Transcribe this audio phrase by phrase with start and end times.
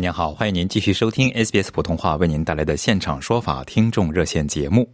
[0.00, 4.90] 您好，欢迎您继续收听 SBS 普通话为您带来的现场说法听众热线节目。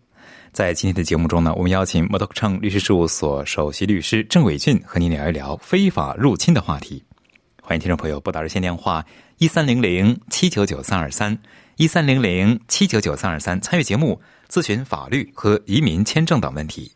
[0.50, 7.04] 在今天的节目中呢，我们邀请摩托称律师事务所首席律师郑伟俊和您聊一聊非法入侵的话题。
[7.62, 9.04] 欢迎听众朋友拨打热线电话
[9.38, 11.38] 一三零零七九九三二三
[11.76, 16.90] 一三零零七九九三二三参与节目咨询法律和移民签证等问题。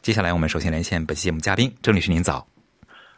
[0.00, 2.46] 接下来我们首先连线本期节目嘉宾郑律师，您早。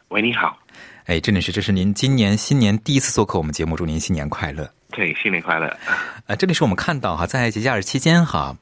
[0.09, 0.57] 喂，你好。
[1.05, 4.71] 哎，郑女士，这是您今年新年第一次做客我们节目，祝您新年快乐。
[4.91, 5.75] 对，新年快乐。
[6.27, 8.55] 呃，这里是我们看到哈，在节假日期间哈，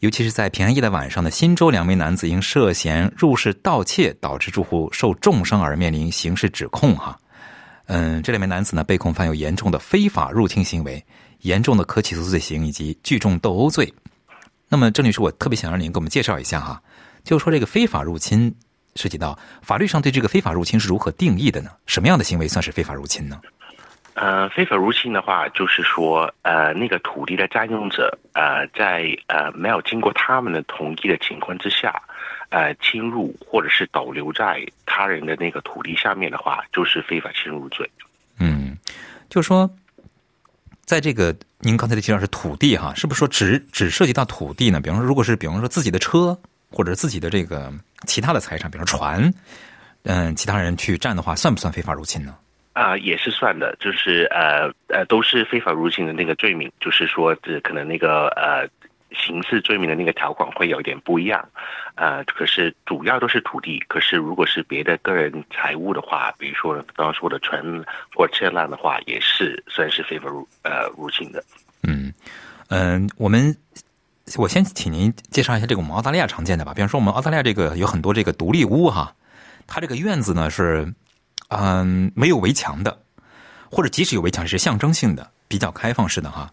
[0.00, 7.18] 尤其是在平安夜的晚上呢，新州两名男子因涉嫌入室盗窃导致住户受重伤而面临刑事指控哈。
[7.86, 11.04] 嗯，这两名男子呢被控犯有严重的非法入侵行为、
[11.42, 13.92] 严重的可起诉罪行以及聚众斗殴罪。
[14.70, 16.82] 那么，郑律师，我特别想让您给我们介绍一下哈，
[17.24, 18.52] 就是说这个非法入侵。
[18.94, 21.70] 涉及到法律上对这个非法入侵是如何定义的呢？
[21.86, 23.40] 什么样的行为算是非法入侵呢？
[24.14, 32.00] 呃，非法入侵的话，就是说，呃，那个土地的占用者，呃，在呃没有经过他们的同意的情况之下，
[32.50, 37.90] 呃，侵入或者是逗留在他人的那个土地下面的话，就是非法侵入罪。
[38.38, 38.78] 嗯，
[39.28, 39.68] 就是说，
[40.84, 44.80] 在这个您刚才的介绍是土地哈，是不是说只只涉及到土地呢？
[44.80, 46.38] 比方说，如果是比方说自己的车。
[46.70, 47.72] 或者自己的这个
[48.06, 49.32] 其他的财产，比如船，
[50.02, 52.36] 嗯，其他人去占的话，算不算非法入侵呢？
[52.72, 58.68] 啊，也是算的，就是呃呃，都是非法入侵的那个罪名，就是说这可能那个呃
[59.12, 61.48] 刑事罪名的那个条款会有一点不一样，
[61.94, 67.62] 呃，可是主要都是土地，可是如果是别的个人财物的话，比如说刚刚说的船
[68.12, 71.44] 或车辆的话，也是算是非法入呃入侵的。
[71.84, 72.12] 嗯
[72.70, 73.56] 嗯，我们。
[74.38, 79.14] 我先请您介绍一下这个我们澳大利亚常见的吧，比方说我们澳大利亚这个有很多这个独立屋哈，
[79.66, 80.94] 它这个院子呢是
[81.48, 82.98] 嗯没有围墙的，
[83.70, 86.50] 或者即使有围墙是象征性的，比较开放式的哈。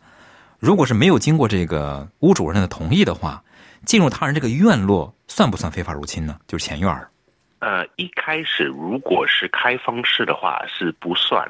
[0.60, 3.42] 如果是没有经过这个屋主人的同意的话，
[3.86, 6.38] 进入他人这个院落算不算非法入侵呢？
[6.48, 7.10] 就是前院儿。
[7.60, 11.48] 呃，一开始如果是开放式的话是不算。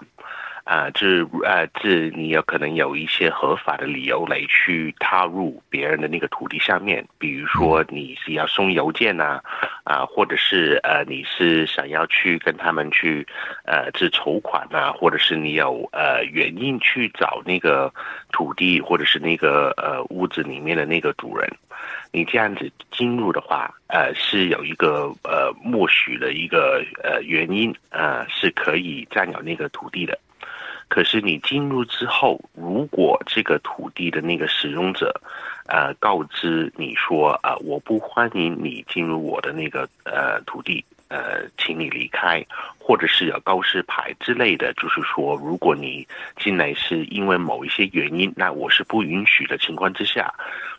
[0.63, 9.41] 啊，这呃，这你有可能有一些合法的理由来去踏入别人的那个土地上面，比如说你是要送邮件呐，
[9.83, 13.25] 啊，或者是呃你是想要去跟他们去
[13.65, 17.91] 呃这筹款呐，或者是你有呃原因去找那个
[18.31, 21.49] 土地或者是那个呃屋子里面的那个主人，
[22.11, 30.17] 你这样子进入的话，呃是有一个呃默许的一个呃原因，呃是可以占有那个土地的。
[30.91, 35.09] 可是你进入之后，如果这个土地的那个使用者，
[35.67, 42.45] 呃，告知你说啊，我不欢迎你进入我的那个呃土地，呃，请你离开，
[42.77, 50.33] 或者是有告示牌之类的，就是说，如果你进来是因为某一些原因，那我是不允许的情况之下，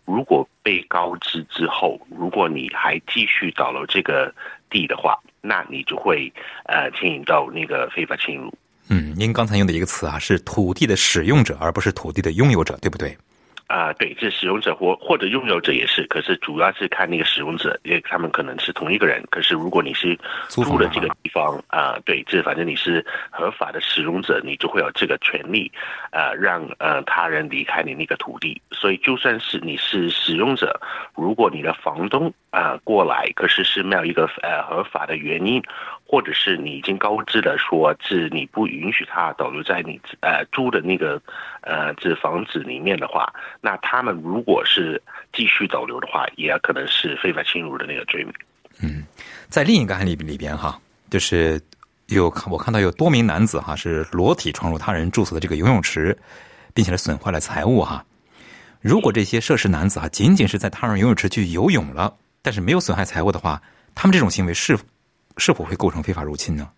[0.04, 4.30] 如果被告知之后，如果你还继续到了这个
[4.68, 6.30] 地的话，那你就会
[6.66, 8.52] 呃牵引到那个非法侵入。
[8.94, 13.16] 嗯，您刚才用的一个词啊，是土地的使用者，而不是土地的拥有者，对不对？
[13.72, 19.24] 啊，对，这使用者或或者拥有者也是，可是主要是看那个使用者，因为他们可能是同一个人。
[19.30, 20.14] 可是如果你是
[20.48, 25.72] 租的这个地方啊，对，这反正你是合法的使用者，你就会有这个权利，
[26.10, 28.60] 呃，让呃他人离开你那个土地。
[28.70, 30.78] 所以就算是你是使用者，
[31.14, 35.62] 如果你的房东啊过来，可是是没有一个呃合法的原因。
[36.04, 41.18] 或者是你已经告知了，说是你不允许他导留在你呃租的那个
[41.62, 45.00] 呃这房子里面的话，那他们如果是
[45.32, 48.32] 继续逗留的话，也可能是非法侵入的那个罪名。
[48.80, 49.04] 嗯，
[49.48, 50.80] 在另一个案例里边哈，
[51.10, 51.60] 就是
[52.06, 56.16] 有我看到有多名男子哈是裸体闯入他人住所的这个游泳池，
[56.74, 58.04] 并且损坏了财物哈。
[58.80, 63.60] 如果这些涉事男子啊仅仅是在他人游泳池去游泳了，但是没有损害财物的话，
[63.94, 64.78] 他们这种行为是？
[65.38, 66.68] 是否会构成非法入侵呢？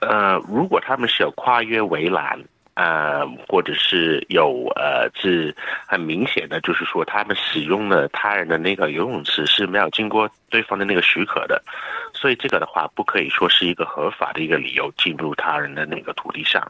[0.00, 2.36] 呃，如果他们是有跨越围栏，
[2.74, 5.54] 呃，或者是有呃，是
[5.86, 11.62] 很明显的，就是说他们使用了他人的那个游泳池是没有经过对方的那个许可的，
[12.14, 16.66] 所以这个的话不可以说是一个合法的一个理由进入他人的那个土地上，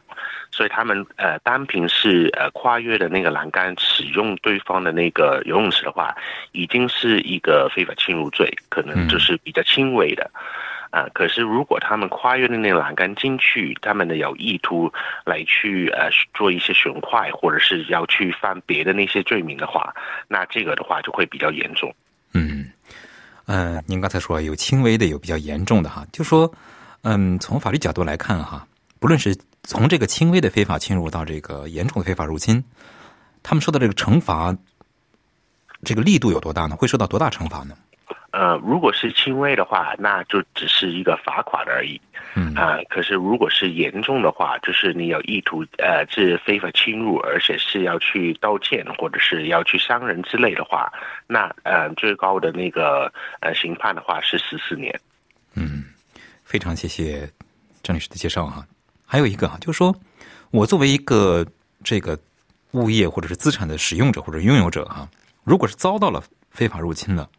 [0.51, 6.13] 所以他们呃单凭是呃跨越的那个栏杆使用对方的那个游泳池的话，
[6.51, 10.29] 已经是一个非法侵入罪，可能就是比较轻微的。
[10.93, 14.93] 啊，可是如果他们跨越了那栏杆进去，他们的有意图
[15.25, 19.91] 来去呃做一些损坏，或者是要去犯别的那些罪名的话，
[20.27, 21.91] 那这个的话就会比较严重。
[22.35, 22.69] 嗯，
[23.45, 26.53] 呃，您刚才说有轻微的，有比较严重的哈，就说，
[27.01, 28.67] 嗯，从法律角度来看哈，
[28.99, 32.63] 不论是从这个轻微的非法侵入到这个严重的非法入侵，
[33.41, 34.55] 他们受到这个惩罚，
[35.83, 36.75] 这个力度有多大呢？
[36.75, 37.75] 会受到多大惩罚呢？
[38.33, 42.01] 呃，如果是轻微的话，那就只是一个罚款而已。
[42.35, 50.91] 嗯啊，可是如果是严重的话，就是你有意图呃，是非法侵入，而且是要去盗窃或者是要去伤人之类的话，
[51.27, 54.99] 那呃，最高的那个呃刑判的话是十四年。
[55.53, 55.83] 嗯，
[56.43, 57.29] 非常谢谢
[57.83, 58.65] 郑律师的介绍啊。
[59.05, 59.95] 还有一个啊，就是说
[60.49, 61.45] 我作为一个
[61.83, 62.17] 这个
[62.71, 65.07] 物业或者是资产的使用者或者拥有者哈，
[65.43, 67.29] 如果是遭到了非法入侵了。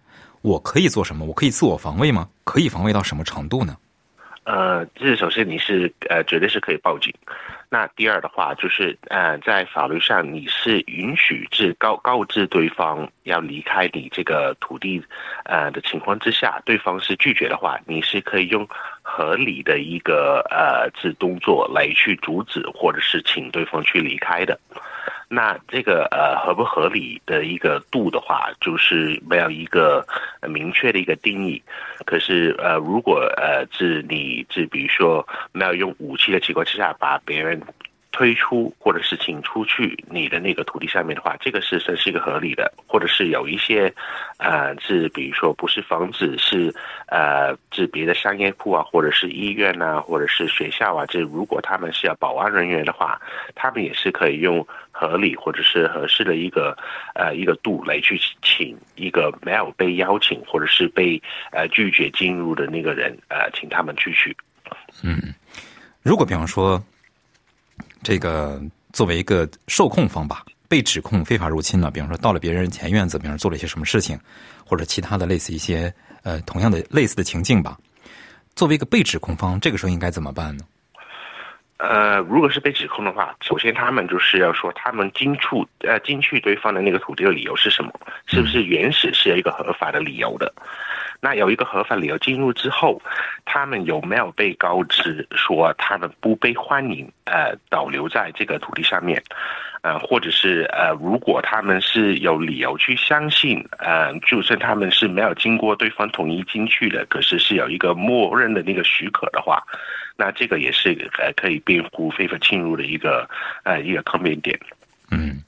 [0.45, 1.25] 我可以做什么？
[1.25, 2.29] 我可以自我防卫吗？
[2.45, 3.79] 可以防卫到什么程度呢？
[4.45, 7.11] 呃，这首先你是呃，绝对是可以报警。
[7.71, 15.03] 那第二的话，就是呃，在法律上你是允许是告告知对方要离开你这个土地
[15.47, 18.69] 呃的情况之下，对方是拒绝的话，你是可以用
[19.01, 24.61] 合理的一个呃自动作来去阻止或者是请对方去离开的。
[25.29, 30.07] 那这个呃合不合理的一个度的话，就是没有一个
[30.49, 31.63] 明确的一个定义。
[32.05, 37.61] 可是呃，如果呃是你是比如说没有用武器的情况之下，把别人。
[38.15, 43.93] 推出或者是请出去你的那个土地上面的话，这个是算是一个合理的，或者是有一些，
[44.39, 46.73] 呃，是比如说不是房子，是
[47.09, 53.21] 呃，是别的商业铺啊，或者是医院呐，或者是学校啊，这如果他们是要保安人员的话，
[53.57, 56.77] 他们也是可以用合理或者是合适的一个
[57.17, 61.21] 呃一个度来去请一个没有被邀请或者是被
[61.51, 64.37] 呃拒绝进入的那个人呃，请他们去去。
[65.03, 65.35] 嗯，
[66.01, 66.81] 如果比方说。
[68.05, 68.63] 这个
[68.93, 74.17] 作为一个受控方吧，被指控非法入侵了，比方说到了别人前院子，比方做了一些什么事情，
[74.65, 75.93] 或者其他的类似一些
[76.23, 77.77] 呃同样的类似的情境吧。
[78.55, 80.65] 作为一个被指控方，这个时候应该怎么办呢？
[81.79, 87.93] 呃，如果是被指控的话，首先他们就是要说他们进出呃进去对方的那个土地的理由是什么？
[88.27, 90.55] 是不是原始是有一个合法的理由的？
[91.25, 93.01] 那有一个合法理由进入之后，
[93.47, 97.11] 他们有没有被告知说他们不被欢迎？
[97.25, 99.23] 呃，导留在这个土地上面，
[99.81, 109.63] 呃，或者是呃，如果他们是有理由去相信，呃，就算他们是没有经过对方同意进去的，可是是有一个默认的那个许可的话，
[110.19, 113.27] 那这个也是呃可以辩护非法侵入的一个
[113.63, 114.61] 呃一个抗辩点。
[115.11, 115.43] 嗯，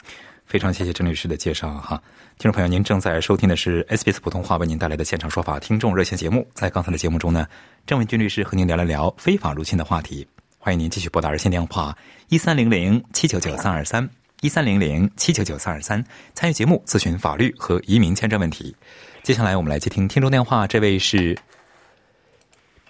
[0.47, 2.01] 非常谢谢郑律师的介绍哈。
[2.39, 6.47] 听众朋友，您正在收听的是 SBS 普通话为您带来的现场说法听众热线节目。
[6.53, 7.47] 在刚才的节目中呢，
[7.87, 10.27] 郑文军律师和您聊了聊非法入侵的话题。
[10.59, 11.97] 欢迎您继续拨打热线电话
[12.29, 14.07] 一三零零七九九三二三
[14.43, 18.77] 一三零零七九九三二三，参与节目咨询法律和移民签证问题。
[19.23, 21.35] 接下来我们来接听听众电话，这位是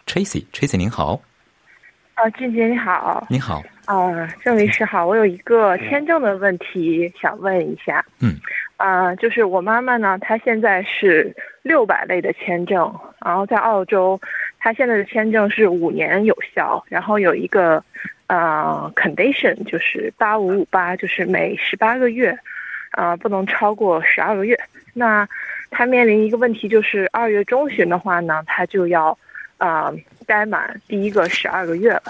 [0.09, 1.21] Tracy，Tracy 您好。
[2.15, 3.25] 啊，俊杰你好。
[3.31, 3.63] 你好。
[3.85, 8.05] 啊，郑律师好，我有一个签证的问题想问一下。
[8.19, 8.41] 嗯。
[8.77, 14.21] 啊，就是我妈妈呢，她现在是六百类的签证，然后在澳洲，
[14.59, 17.83] 她现在的签证是五年有效，然后有一个
[18.27, 22.39] 呃 condition，就是八五五八，就是每十八个月，
[22.91, 24.59] 啊，不能超过十二个月。
[24.93, 25.27] 那
[25.71, 29.17] 她面临一个问题，就是二月中旬的话呢，她就要
[29.57, 29.91] 啊
[30.27, 32.03] 待满第一个十二个月了。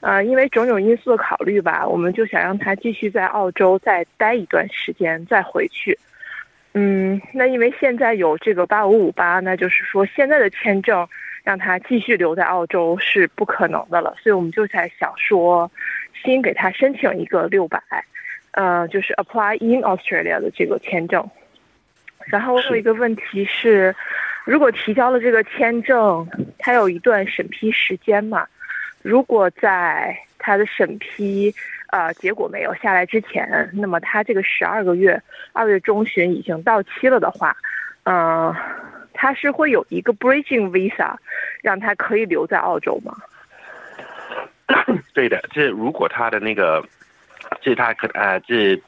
[0.00, 5.98] 呃，因为种种因素的考虑吧，我们就想让他继续在澳洲再待一段时间，再回去。
[6.72, 11.06] 嗯，那因为现在有这个八五五八，那就是说现在的签证
[11.42, 15.70] 让他继续留在澳洲是不可能的了，所以我们就在想说，
[16.22, 17.82] 先给他申请一个六百，
[18.52, 21.28] 呃，就是 apply in Australia 的这个签证。
[22.26, 23.94] 然后我有一个问题是，
[24.44, 26.26] 如果提交了这个签证，
[26.58, 28.46] 它有一段审批时间嘛？
[29.02, 31.54] 如果在它的审批
[31.88, 35.20] 呃结果没有下来之前，那么他这个十二个月
[35.52, 37.56] 二月中旬已经到期了的话，
[38.04, 38.54] 嗯，
[39.12, 41.14] 他是会有一个 bridging visa，
[41.62, 43.16] 让他可以留在澳洲吗？
[45.14, 46.84] 对的，这如果他的那个
[47.60, 48.80] 这他可呃这。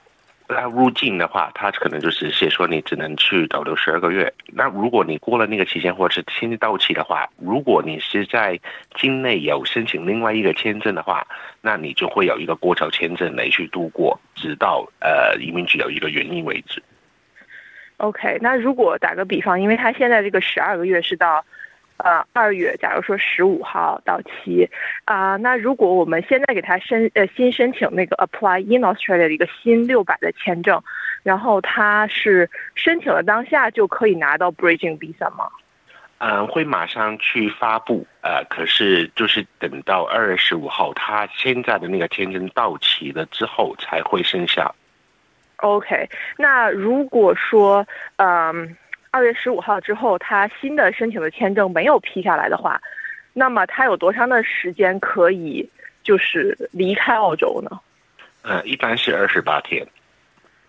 [0.52, 4.32] 他入境的话，他可能就是写说你只能去逗留十二个月。
[4.46, 8.58] 那如果你过了那个期限或者是签证到期的话，如果你是在
[8.94, 11.26] 境内有申请另外一个签证的话，
[11.60, 16.82] 那你就会有一个过桥签证来去度过，直到呃移民局有一个原因为止。
[17.98, 21.44] OK，那如果打个比方，因为他现在这个十二个月是到。
[22.04, 24.68] 呃，二月，假如说十五号到期，
[25.04, 30.82] 啊，那如果我们现在给他申呃新申请那个 Apply in Australia 的一个新六百的签证，
[31.22, 35.48] 然后他是申请了当下就可以拿到 Bridging Visa 吗？
[36.18, 44.74] 嗯，会马上去发布，呃，可是就是等到二月十五号，他现在的那个签证到期了之后才会生效。
[45.58, 48.76] OK，那如果说，嗯。
[49.12, 52.80] 二月十五号之后，他新的申请的签证没有批下来的话，
[53.34, 55.68] 那么他有多长的时间可以
[56.02, 57.78] 就是离开澳洲呢？
[58.42, 59.86] 呃，一般是二十八天。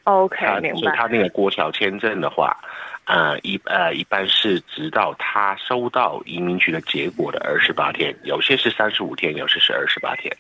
[0.04, 0.94] OK，明白。
[0.98, 2.58] 他那个过桥签证的话，
[3.06, 10.36] 呃，一呃一般是直到他收到移民局的结果的二十八天，有些是三十五天，有些是二十八天。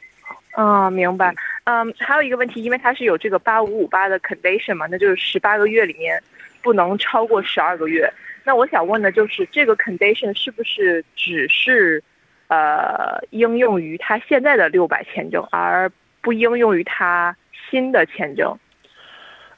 [0.51, 1.33] 啊，明白。
[1.63, 6.21] 嗯，还有一个问题，因为他是有这个八五五八的 condition 嘛，那就是十八个月里面。
[6.63, 8.11] 不能超过十二个月。
[8.43, 12.03] 那我想问的就是，这个 condition 是不是只是，
[12.47, 15.91] 呃，应用于他现在的六百签证，而
[16.21, 17.35] 不应用于他
[17.69, 18.57] 新的签证？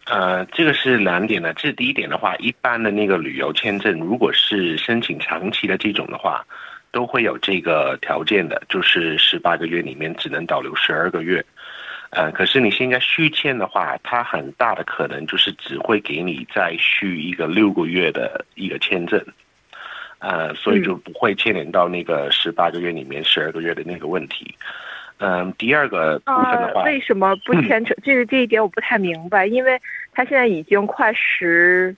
[0.07, 1.53] 呃，这个是两点的。
[1.53, 6.45] 这第一点的话，一般的那个旅游签证，如果是申请长期的这种的话，
[6.91, 11.43] 都会有这个条件的，就是十八个月里面只能导留十二个月。
[12.15, 19.21] 呃，可是你现在续签的话，它很大的可能就是只会给你再续一个六个月的一个签证，
[20.19, 24.55] 呃，所以就不会牵连到那个十八个月里面十二个月的那个问题。
[25.17, 27.93] 嗯，第二个部分的话，为什么不牵扯？
[28.01, 29.77] 这个这一点我不太明白，因为
[30.13, 31.93] 他现在已经快十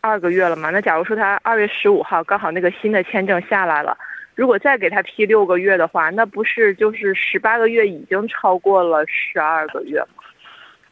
[0.00, 0.70] 二个月了嘛。
[0.70, 3.96] 那假如说他二月十五号刚好那个新的签证下来了。
[4.34, 10.24] 如果再给他批六个月的话，那不是就是十八个月已经超过了十二个月吗？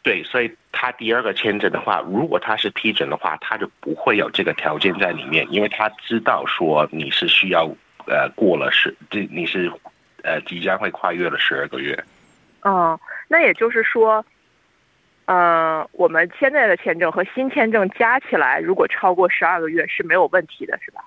[0.03, 7.65] 对，所以他第二个签证的话，如果他是批准的话，他就不会有这个条件在里面，因为他知道说你是需要
[8.07, 9.71] 呃过了十，这你是
[10.23, 12.03] 呃即将会跨越了十二个月。
[12.63, 14.23] 哦，那也就是说，
[15.25, 21.03] 呃，我们现在的签证和新签证加起来，如果超过十二个月是没有问题的，是吧？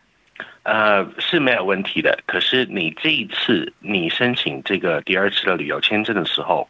[0.65, 2.19] 呃，是没有问题的。
[2.27, 6.69] 可是你这一次你申请这个第二次的旅游签证的时候，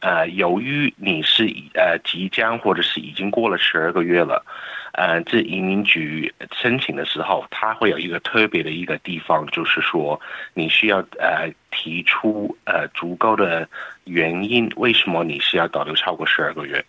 [0.00, 1.44] 呃，由于你是
[1.74, 4.44] 呃即将或者是已经过了十二个月了，
[4.92, 10.18] 呃，这移民局申请的时候，它会有一个特别的一个地方，就是说
[10.54, 13.68] 你需要呃提出呃足够的
[14.04, 16.84] 原因，为什么你是要导留超过十二个月？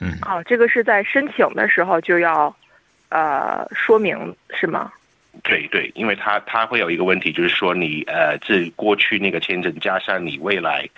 [0.00, 2.54] 嗯，哦，这个是在申请的时候就要
[3.08, 4.92] 呃说明是吗？
[5.42, 10.88] 对对，因为他他会有一个问题，就是说你呃，这过去那个签证加上你未来，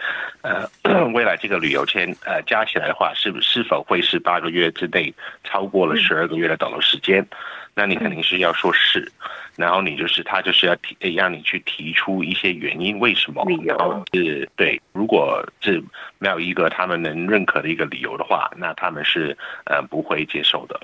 [0.43, 0.67] 呃，
[1.15, 5.13] 未来这个旅游签呃加起来的话，是是否会是八个月之内
[5.45, 7.27] 超过了十二个月的逗留时间？
[7.75, 9.11] 那你肯定是要说是，
[9.57, 13.43] 然后你就是他就是要提让你去提出一些原因，为什么？
[13.47, 15.83] 理由是对，如果是
[16.19, 20.79] 没有一个他们能认可的一个理由的话，那他们是呃不会接受的。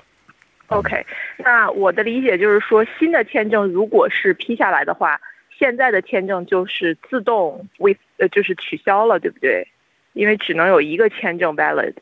[0.69, 1.03] OK，
[1.37, 5.19] 那我的理解就是说，新的签证如果是批下来的话，
[5.57, 9.67] 现在的签证就是自动 with 呃就是取消了，对不对？
[10.13, 11.95] 因为只能有一个签证 valid。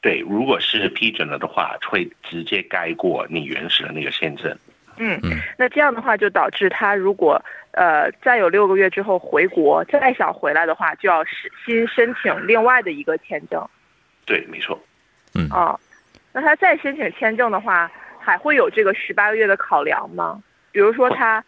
[0.00, 4.56] 对，如果是批准了的话，会直接盖过你原始的那个签证。
[4.96, 5.20] 嗯，
[5.58, 7.38] 那这样的话就导致他如果
[7.72, 11.22] 呃再有六个月之后回国，再想回来的话，就要
[11.66, 13.62] 新申请另外的一个签证。
[14.24, 14.82] 对，没错。
[15.34, 15.46] 嗯。
[15.50, 15.78] 啊，
[16.32, 17.92] 那他再申请签证的话。
[18.26, 20.42] 还会有这个十八个月的考量吗？
[20.72, 21.44] 比如说他，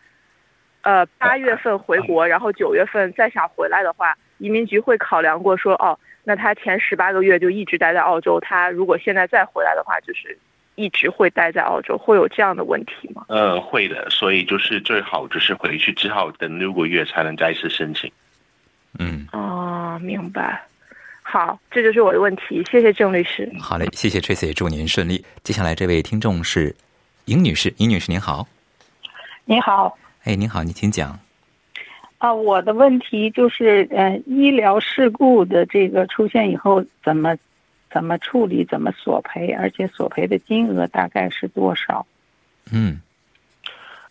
[0.83, 10.39] 呃，八月份回国，然后九月份再想回来的话，移民局会考量过说，哦，那他前十八个月就一直待在澳洲，他如果现在再回来的话，就是
[10.77, 13.25] 一直会待在澳洲，会有这样的问题吗？
[13.27, 18.09] 呃，会的，所以就是最好就是回去之后等六个月才能再次申请。
[19.01, 20.63] 嗯，哦，明白。
[21.31, 22.65] 好，这就是我的问题。
[22.71, 23.53] 谢谢郑律师。
[23.61, 25.23] 好嘞，谢谢 Tracy，祝您顺利。
[25.45, 26.75] 接下来这位听众是
[27.27, 28.49] 尹女士，尹女士您好。
[29.45, 29.99] 你好。
[30.25, 31.21] 哎，您好，你请讲。
[32.17, 37.37] 啊，我的问题就是，呃，医疗事故的这个出现以后，怎么
[37.93, 42.07] 怎么处理，怎么索赔，而且索赔的金额大概是多少？
[42.73, 42.99] 嗯。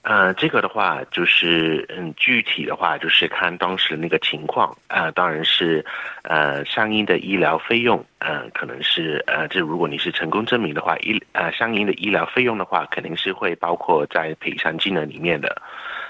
[0.07, 5.83] 呃，这个的话就是，嗯，具体的话就是看当时的那个情况，呃，当然是，
[6.23, 15.61] 呃，相应的医疗费用，呃，可能是，呃，这如果你是成功证明的话，医，呃，相应的医疗费用的话，肯定是会包括在赔偿金额里面的。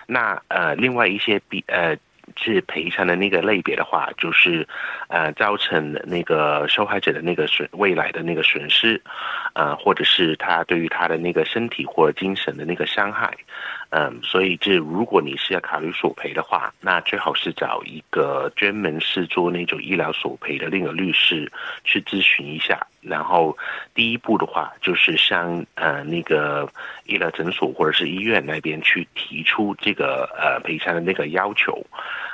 [0.06, 1.98] 那，呃，另外一些比，呃。
[2.36, 4.68] 是赔偿的那个类别的话，就是，
[5.08, 9.02] 呃，造成那个受害者的那个损未来的那个损失，
[9.54, 13.34] 呃，或者是他对于他的那个身体或精神的那个伤害，
[13.90, 21.50] 嗯，所以这如果你是要考虑索赔的话，那最好是找一个专门是做那种医疗索赔的那个律师
[21.86, 22.86] 去咨询一下。
[23.02, 23.58] 然后
[23.94, 26.70] 第一步的话，就是向呃那个
[27.06, 31.82] 医疗诊所或者是医院那边去提出这个呃赔偿的那个要求。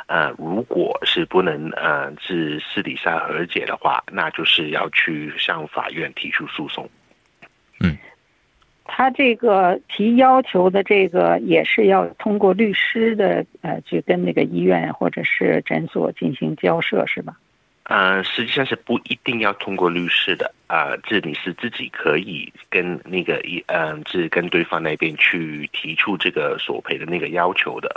[0.07, 6.89] 呃，如果是不能呃是私底下和解的话，那就是要去向法院提出诉讼。
[7.79, 7.95] 嗯
[8.85, 17.37] 他这个提要求的这个也是要通过律师的呃去跟那个医院或者是诊所进行交涉是吧？
[17.85, 27.89] 呃，实际上是不一定要通过律师的啊、呃，这你是自己可以跟那个一呃，是跟对方那边去提出这个索赔的那个要求的。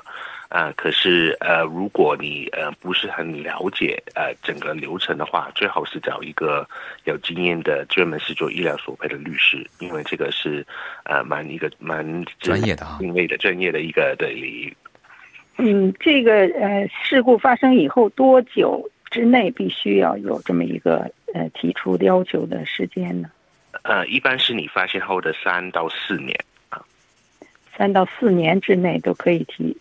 [0.48, 6.68] 啊、呃，可是呃，如果你呃不是很了解呃整个流程的话，最好是找一个
[7.04, 10.64] 有经验的专门是做医疗索赔的律师，因为这个是
[11.04, 14.76] 呃蛮一个蛮专业的啊，定位的专业的一个的领域。
[15.58, 23.30] 嗯，这个呃事故发生以后多久之内必须要有这么一个呃提出要求的时间呢？
[23.82, 26.38] 呃，一般是你发现后的三到四年
[26.70, 26.82] 啊，
[27.76, 29.76] 三到四年之内都可以提。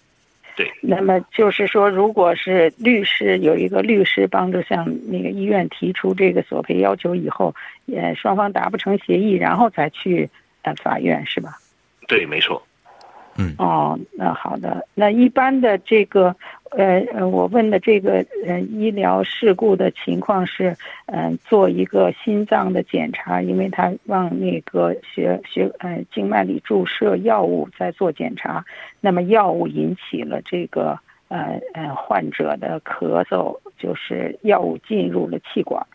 [0.55, 7.53] 对，那么就是说，如果是律师有一个律师帮助向那个医院提出这个索赔要求以后，
[7.94, 10.29] 呃，双方达不成协议，然后才去
[10.62, 11.58] 呃法院是吧？
[12.08, 12.65] 对，没错。
[13.38, 13.56] 嗯。
[13.58, 14.88] 哦，那好的。
[14.94, 16.36] 那一般的这个
[16.72, 20.75] 呃，我问的这个呃医疗事故的情况是，
[21.08, 28.65] 嗯、呃，做一个心脏的检查，因为他往那个血血呃静脉里注射药物在做检查，
[29.00, 35.86] 那么药物引起了这个呃呃患者的咳嗽，就是药物进入了气管，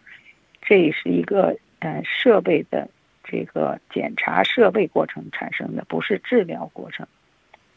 [0.63, 2.89] 这是一个呃设备的
[3.23, 7.07] 这个检查设备过程产生的，不是治疗过程。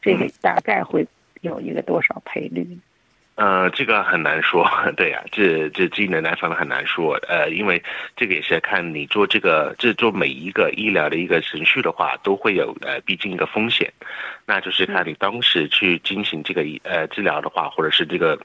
[0.03, 1.07] 这个大概会
[1.41, 2.77] 有一个多少赔率？
[3.35, 7.81] 呃，这个很难说， 对呀、啊，这这技能来说很难说，呃，因为
[8.15, 13.91] 这个也是看你做这个，这做每一个医疗的一个程序的话，都会有呃，毕竟一个风险，
[14.45, 18.37] 那就是看你当时去进行这个呃治疗的话，或者是这个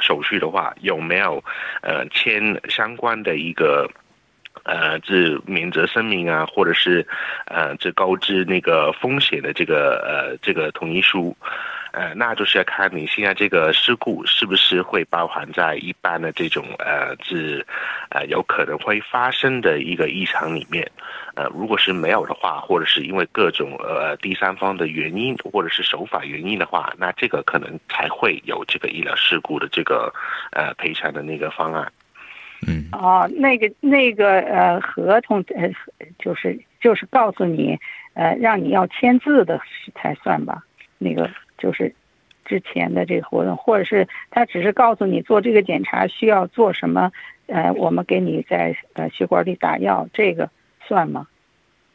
[0.00, 1.42] 手续的话，有没有
[1.82, 3.90] 呃签相关的一个。
[4.64, 7.06] 呃，这免责声明啊，或者是
[7.46, 11.34] 呃，这告知那个风险的这个呃这个同意书，
[11.92, 17.64] 呃，那就是要看你现在这个事故是不是会包含在一般的这种呃这
[18.10, 20.90] 呃有可能会发生的一个异常里面。
[21.36, 30.12] 呃，如果是没有的话，或者是因为各种呃第三方的原因，或者是手法原因的话，那这个可能才会有这个医疗事故的这个
[30.52, 31.90] 呃赔偿的那个方案。
[32.66, 35.70] 嗯哦，那个那个呃，合同呃，
[36.18, 37.78] 就是就是告诉你
[38.14, 39.60] 呃，让你要签字的
[39.94, 40.62] 才算吧。
[40.98, 41.94] 那个就是
[42.44, 47.10] 之前的这个活动，或者是他只是告诉你做这个检查需要做什么，
[47.46, 50.50] 呃，我们给你在呃血管里打药，这个
[50.86, 51.26] 算吗？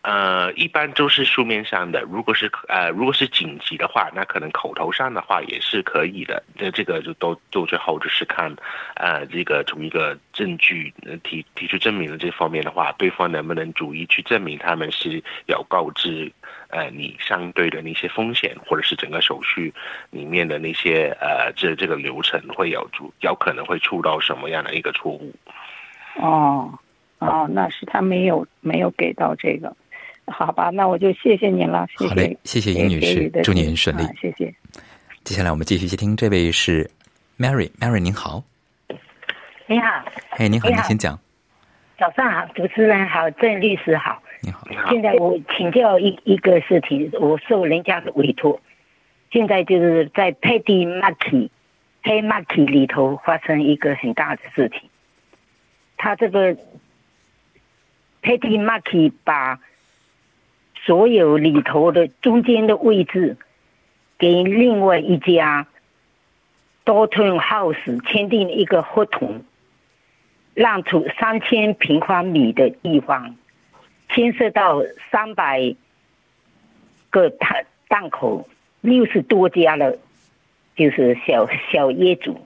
[0.06, 2.02] 呃，一般都是书面上的。
[2.02, 6.44] 如果是呃，如果是紧急的话，那可能口头上的话也是可以的。
[6.56, 8.56] 这这个就都到最后就是看，
[8.98, 16.32] 呃，这个从一个证据提提出证明的这方面的话，对方能不能逐一去证明他们是有告知
[16.68, 19.74] 呃你相对的那些风险，或者是整个手续
[20.12, 25.34] 里面的那些呃这这个流程会有出有可能会出到什么样的一个错误？
[26.22, 26.78] 哦
[27.18, 29.76] 哦，那是他没有没有给到这个。
[30.28, 32.10] 好吧，那我就谢谢您了，谢谢。
[32.10, 34.12] 好嘞，谢谢殷女士，祝您顺利、啊。
[34.20, 34.54] 谢谢。
[35.24, 36.90] 接下来我们继续接听，这位是
[37.38, 38.44] Mary，Mary 您好。
[39.68, 40.06] 你好。
[40.32, 41.20] 哎，您好，您先讲。
[41.98, 44.22] 早上好，主持人好，郑律师好。
[44.42, 44.68] 你好。
[44.90, 48.60] 现在我请教一一个事情，我受人家的委托，
[49.32, 51.50] 现在就是在 Paddy Market
[52.04, 54.90] 黑 Market 里头发生一个很大的事情，
[55.98, 56.56] 他这个
[58.22, 59.60] Paddy Market 把
[60.86, 63.38] 所有里头的中间的位置，
[64.20, 65.66] 给另外一家
[66.86, 69.44] Dalton House 签订一个合同，
[70.54, 73.36] 让出三千平方米的地方，
[74.10, 75.76] 牵涉到三百
[77.10, 77.50] 个档
[77.88, 78.48] 档口，
[78.82, 79.98] 六十多家了，
[80.76, 82.46] 就是小小业主，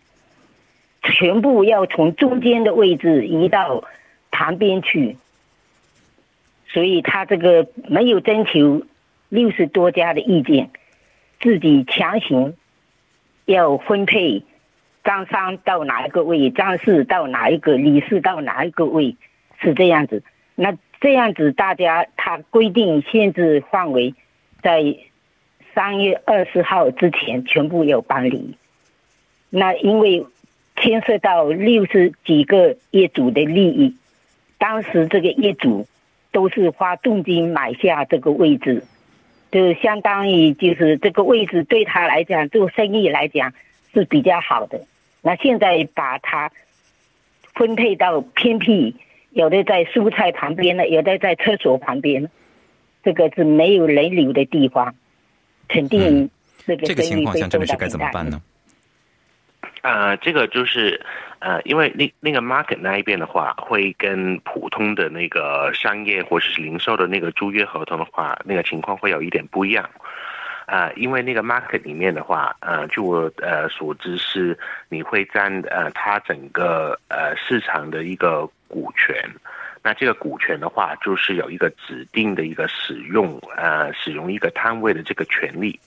[1.03, 3.83] 全部要从中间的位置移到
[4.31, 5.17] 旁边去，
[6.71, 8.83] 所以他这个没有征求
[9.27, 10.69] 六十多家的意见，
[11.41, 12.53] 自己强行
[13.45, 14.43] 要分配
[15.03, 19.15] 张三到哪一个位，张四到哪一个，李四到哪一个位，
[19.59, 20.23] 是这样子。
[20.55, 24.13] 那这样子，大家他规定限制范围
[24.61, 24.97] 在
[25.73, 28.55] 三月二十号之前全部要搬离。
[29.49, 30.25] 那因为
[30.75, 33.95] 牵涉到六十几个业主的利益，
[34.57, 35.87] 当时这个业主
[36.31, 38.83] 都是花重金买下这个位置，
[39.51, 43.53] 就相当于就是这个位置对他来讲做生意来讲
[43.93, 44.81] 是比较好的。
[45.21, 46.51] 那现在把它
[47.55, 48.95] 分配到偏僻，
[49.31, 52.29] 有的在蔬菜旁边的，有的在厕所旁边，
[53.03, 54.95] 这个是没有人流的地方，
[55.67, 56.29] 肯定
[56.65, 58.41] 这个这个情况下，郑律师该怎么办呢？
[59.81, 60.99] 啊，这个就是
[61.39, 69.89] 呃，因为那那个 market 那一边的话，会跟普通的那个商业或者是零售的那个租约合同的话，那个情况会有一点不一样。
[70.65, 74.55] 啊，因为那个 market 里面的话，呃，据我呃所知是
[74.89, 79.17] 你会占呃它整个呃市场的一个股权，
[79.81, 85.79] 那这个股权的话，就是有一个指定的一个使用呃使用一个摊位的这个权利。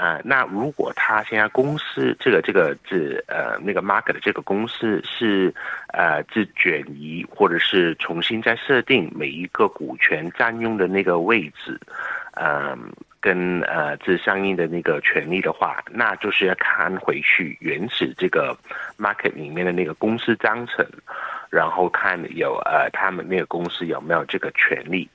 [0.00, 5.54] 啊，那如果他现在公司这个这个是呃那个 market 的这个公司是
[5.88, 11.78] 呃是转移或者是重新再设定每一个股权占用的那个位置，
[12.32, 18.56] 嗯，跟呃这相应的那个权利的话，那就是要看回去原始这个
[18.98, 20.82] market 里面的那个公司章程，
[21.50, 25.06] 然后看有呃他们那个公司有没有这个权利。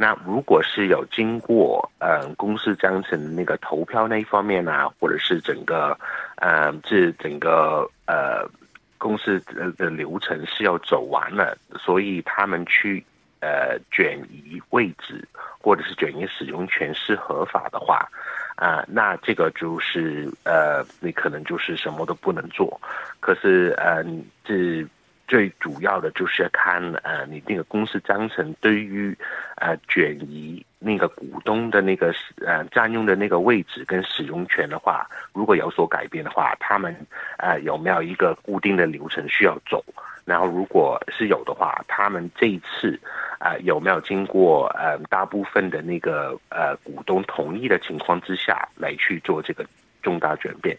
[0.00, 5.98] 那如果是有经过呃公司章程那个投票那一方面呢，或者是整个
[6.36, 8.48] 呃这整个呃
[8.96, 13.04] 公司的的流程是要走完了，所以他们去
[13.40, 15.26] 呃转移位置
[15.60, 18.08] 或者是转移使用权是合法的话，
[18.54, 22.80] 啊，那这个就是呃你可能就是什么都不能做，
[23.18, 24.04] 可是呃
[24.44, 24.86] 这。
[25.28, 29.16] 最主要的就是看呃，你那个公司章程对于
[29.56, 32.14] 呃转移那个股东的那个
[32.44, 36.96] 呃占用的那个位置跟使用权的话，如果有所改变的话，他们
[37.36, 39.84] 呃有没有一个固定的流程需要走？
[40.24, 42.98] 然后如果是有的话，他们这一次
[43.38, 49.64] 啊有没有经过呃大部分的那个呃股东同意的情况之下来去做这个
[50.02, 50.76] 重大转变？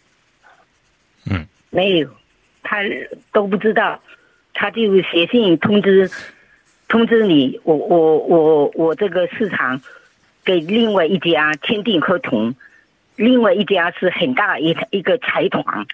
[1.29, 2.09] 嗯，没有，
[2.63, 2.77] 他
[3.31, 3.99] 都不知道。
[4.59, 6.11] 他就写信通知
[6.89, 9.81] 通知你，我我我我这个市场
[10.43, 12.53] 给另外一家签订合同，
[13.15, 15.85] 另外一家是很大一一个财团，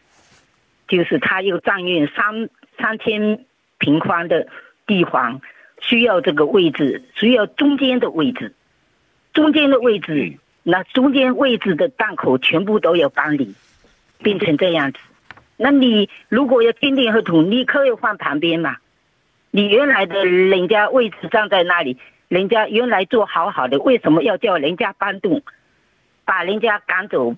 [0.88, 2.50] 就是他又占用三
[2.80, 3.46] 三千
[3.78, 4.48] 平方的
[4.88, 5.42] 地方，
[5.80, 8.56] 需要这个位置，需要中间的位置，
[9.32, 13.54] 中间的位置，那中间位置的档口全部都要搬离，
[14.24, 14.98] 变成这样子。
[15.58, 18.78] 那你如果要签订合同，你可以换旁边嘛？
[19.52, 25.42] 你原来的人家位置站在那里，人家原来做好好的，为什么要叫人家搬动，
[26.26, 27.34] 把人家赶走，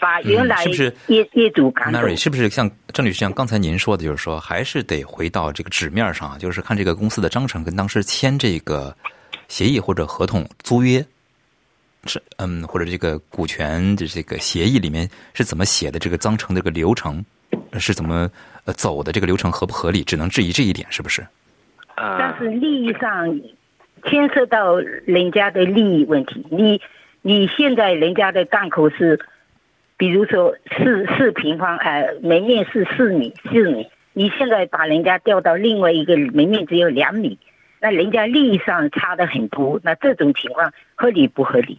[0.00, 0.64] 把原来
[1.08, 8.96] 业业主赶走？Mary 是不是像郑律师像刚才您说的，就是说还是得回到这个纸面上，就是看这个公司的章程跟当时签这个
[9.48, 11.04] 协议或者合同租约
[12.06, 15.98] 是嗯，或者这个股权的这个协议里面是怎么写的？
[15.98, 17.22] 这个章程这个流程。
[17.80, 18.30] 是怎么
[18.64, 19.12] 呃走的？
[19.12, 20.02] 这个流程合不合理？
[20.02, 21.26] 只能质疑这一点，是不是？
[21.96, 23.40] 但是利益上
[24.04, 26.44] 牵涉到人家的利益问题。
[26.50, 26.80] 你
[27.22, 29.20] 你现在人家的档口是，
[29.96, 37.38] 比如说四四平方，呃，门面是四米四米，你现在把人家调到另外一个门面只有两米，
[37.80, 39.80] 那人家利益上差的很多。
[39.84, 41.78] 那这种情况合理不合理？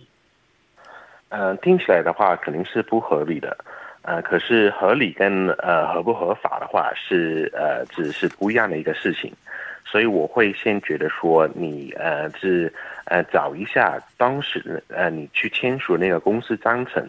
[1.29, 3.57] 嗯，听起来的话肯定是不合理的。
[4.07, 9.33] 呃，可是合理跟呃合不合法的话是呃只是不一样的一个事情，
[9.83, 12.71] 所以我会先觉得说你呃是
[13.05, 17.03] 呃找一下当时呃你去签署那个公司章程，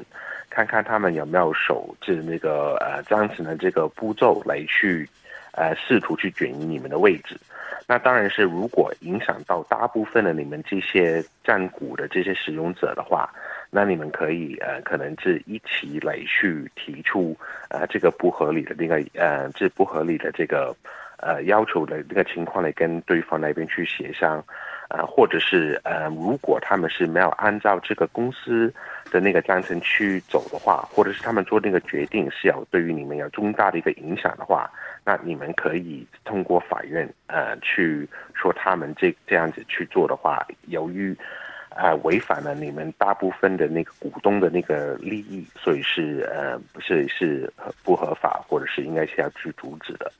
[0.48, 5.06] 看看他们有没有守着那个呃章程的这个步骤来去
[5.52, 7.37] 呃试图去转移你们的位置。
[7.87, 13.30] 那当然是如果影响到大部分的你们这些占股的这些使用者的话。
[13.70, 17.37] 那你们可以呃，可能是一起来去提出
[17.68, 20.74] 呃这个不合理的那个呃这不合理的这个
[21.18, 24.42] 呃要求的那个情况来跟对方那边去协商，
[24.88, 28.72] 呃或者是呃如果他们是没有按照这个公司
[29.11, 34.70] 的那个章程去走的话，或者是他们做那个决定是要对于你们有重大的一个影响的话，
[35.05, 41.16] 那你们可以通过法院呃去说他们这这样子去做的话，由于
[41.76, 50.10] 呃违反了你们大部分的那个股东的那个利益，所以是呃不是是不合法，或者是应该是要去阻止的。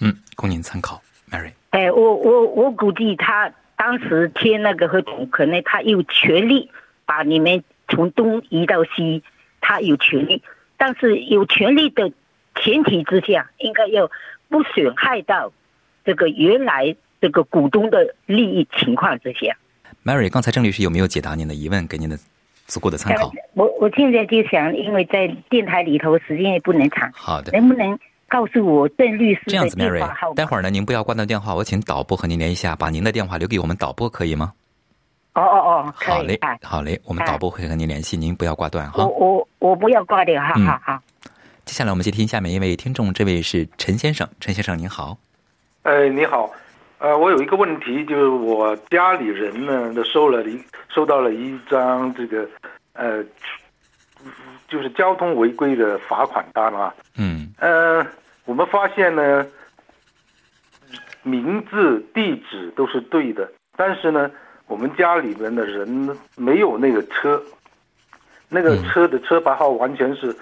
[0.00, 1.52] 嗯，供您参考，Mary。
[1.70, 6.70] 哎，我我我估计他当时签那个合同，可能他有权利
[7.04, 9.22] 把你们从东移到西，
[9.60, 10.42] 他有权利，
[10.76, 12.10] 但是有权利的
[12.56, 14.10] 前提之下，应该要
[14.48, 15.52] 不损害到
[16.04, 19.56] 这个原来这个股东的利益情况之下。
[20.04, 22.18] Mary，刚才郑律师有没有解答您的疑问，给您的
[22.66, 23.30] 足够的参考？
[23.54, 34.52] 我我现在就想，因为在电台里头时间也不能长，好的，能不能告诉我郑律师这样子的电话，Mary，待会儿呢，您不要挂断电话，我请导播和您联系一下，把您的电话留给我们导播，可以吗？
[35.34, 39.08] 哦哦哦，好嘞哎，好嘞，我们哎导播会和您联系，您不要挂断哈我。
[39.08, 41.02] 我我不要挂掉，哈嗯哈哈。
[41.64, 45.16] 接下来我们接听下面一位听众，这位是陈先生，陈先生您好。
[45.84, 46.50] 哎，你好，
[47.02, 52.48] 呃，我有一个问题，就是我家里人呢，都收了一收到了一张这个，
[52.92, 53.24] 呃，
[54.68, 56.94] 就是交通违规的罚款单啊。
[57.18, 58.06] 嗯呃，
[58.44, 59.44] 我们发现呢，
[61.24, 64.30] 名字、地址都是对的，但是呢，
[64.68, 67.42] 我们家里面的人没有那个车，
[68.48, 70.32] 那个嗯车的车牌号完全是，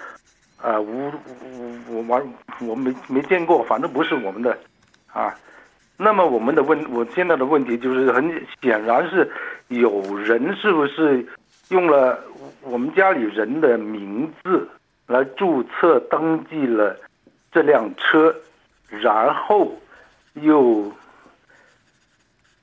[0.61, 2.23] 呃，无无我完
[2.59, 4.55] 我没没见过，反正不是我们的，
[5.11, 5.35] 啊。
[5.97, 8.29] 那么我们的问，我现在的问题就是很
[8.61, 9.29] 显然是
[9.67, 11.25] 有人是不是
[11.69, 12.19] 用了
[12.61, 14.67] 我们家里人的名字
[15.07, 16.97] 来注册登记了
[17.51, 18.35] 这辆车，
[18.89, 19.71] 然后
[20.33, 20.91] 又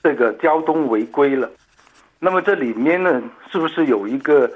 [0.03, 1.49] 这个交通违规了。
[2.19, 4.51] 那么这里面呢，是不是有一个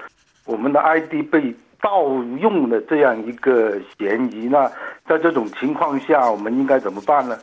[0.45, 2.05] 我们的 ID 被盗
[2.41, 4.71] 用的这样一个嫌疑呢？
[5.07, 7.39] 在这种情况下，我们应该怎么办呢？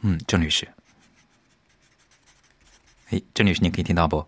[0.00, 0.66] 嗯，郑律师。
[3.10, 4.24] 哎，郑律师，您可以听到不？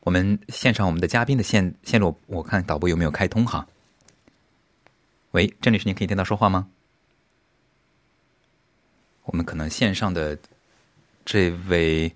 [0.00, 3.66] 我们线上我们的嘉宾的线线路，我看导播有没有开通哈？
[5.32, 6.68] 喂，郑律师，您可以听到说话吗？
[9.24, 10.38] 我们可能线上的
[11.26, 12.10] 这位，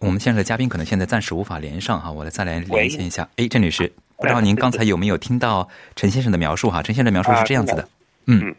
[0.00, 3.26] 我们线上的嘉宾可能现在暂时无法连上哈，我来再来连线一下。
[3.36, 6.82] 哎，郑律师，不知道您刚才有没有听到陈先生的描述哈？
[6.82, 7.88] 陈先生的描述是这样子的，
[8.26, 8.54] 嗯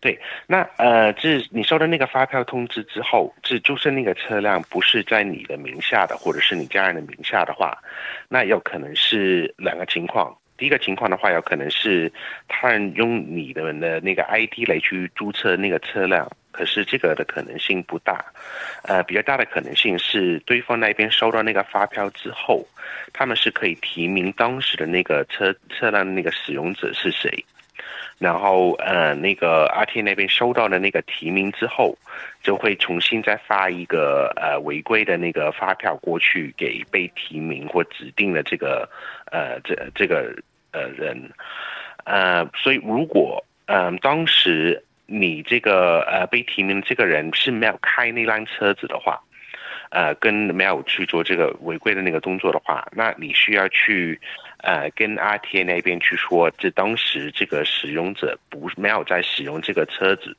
[0.00, 7.76] 对，那呃，这你收到那个发票通知之后，这就是那个车辆不是在你的名下的，或者是你家人的名下的话，
[8.28, 10.36] 那有可能是两个情况。
[10.56, 12.12] 第一个情况的话，有可能是
[12.46, 18.24] 他人用你的的那个 ID 来去注册那个车辆，可是这个的可能性不大。
[18.82, 22.64] 呃，比较大的可能性是对方那边收到那个发票之后，
[23.12, 27.44] 他们是可以提名当时的那个车车辆的那个使用者是谁。
[28.18, 31.96] 然后呃，那个 RT 那边收到的那个提名之后，
[32.42, 38.88] 就会重新再发一个呃违规的那个发票过去给被提名或指定的这个
[39.30, 40.34] 呃这这个
[40.72, 41.30] 呃人，
[42.04, 49.20] 呃，所以如果嗯、呃、当时你这个呃被提名这个人是没有开那辆车子的话。
[49.90, 54.20] 呃，跟没有去做这个违规的那个动作的话，那你需要去，
[54.58, 60.36] 呃，跟 RTA 那边去说，这当时这个使用者不没有在使用这个车子，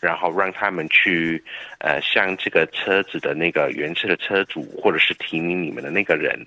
[0.00, 1.42] 然后让他们去，
[1.78, 6.38] 呃，向这个车子的那个原车的车主或者是提名你们的那个人，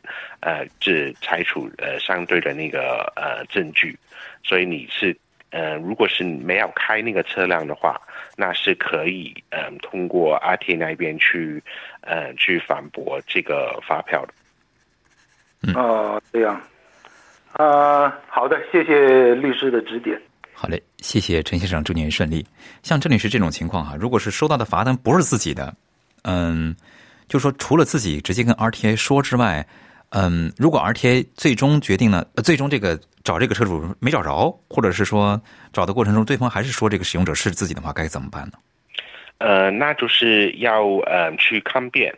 [0.42, 3.98] 呃，这采取呃相对的那个呃证据，
[4.44, 5.16] 所以你是。
[5.52, 8.02] 呃，如果是没有开那个车辆的话，
[8.36, 11.64] 那是可以嗯、呃、通过 RT 那边去
[12.02, 15.80] 呃去反驳这个发票的。
[15.80, 16.62] 哦，这样，
[17.56, 20.22] 啊、好的，谢谢律师的指点。
[20.54, 22.46] 好嘞，谢谢陈先生，祝您顺利。
[22.84, 25.74] 像郑律师这种情况哈，如果是收到的罚单不是自己的，
[26.24, 26.76] 嗯，
[27.30, 29.66] 就说除了自己直接跟 RTA 说之外，
[30.10, 35.42] 嗯，如果 RTA 最终决定了，呃最终这个找这个车主没找着，或者是说
[35.72, 38.54] 找的过程中对方还是说这个使用者是自己的话，该怎么办呢？
[39.38, 42.14] 呃，那就是要呃去抗辩。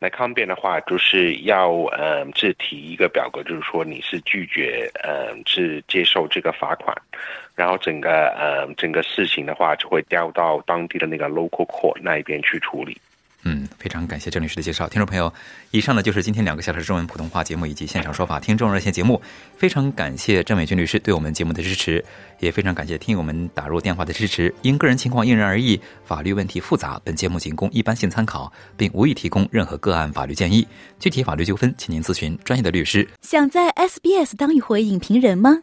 [0.00, 6.96] 那抗辩的话，就是要呃是提一个表格，就是说你是拒绝呃是接受这个罚款，
[7.56, 12.96] 然后整个呃整个事情的话就会调到当地的那个 local court 那一边去处理。
[13.44, 14.88] 嗯，非常感谢郑律师的介绍。
[14.88, 15.32] 听众朋友，
[15.70, 19.20] 以上呢就是今天两个小时中文普通话节目以及现场说法听众热线节目。
[19.56, 22.04] 非常感谢郑伟军律师对我们节目的支持，
[22.40, 24.52] 也非常感谢听友们打入电话的支持。
[24.62, 30.66] 因个人情况因人而异，法律问题复杂，本节目仅供一般性参考，并无意提供任何个案法律建议。
[30.98, 33.08] 具体法律纠纷，请您咨询专业的律师。
[33.22, 35.62] 想在 SBS 当一回影评人吗